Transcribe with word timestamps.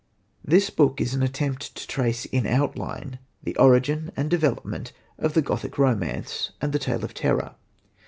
This 0.43 0.71
book 0.71 0.99
is 0.99 1.13
an 1.13 1.21
attempt 1.21 1.75
to 1.75 1.85
trace 1.87 2.25
in 2.25 2.47
outline 2.47 3.19
the 3.43 3.55
origin 3.57 4.11
and 4.17 4.31
development 4.31 4.93
of 5.19 5.35
the 5.35 5.43
Gothic 5.43 5.77
romance 5.77 6.53
and 6.59 6.73
the 6.73 6.79
tale 6.79 7.05
of 7.05 7.13
terror. 7.13 7.53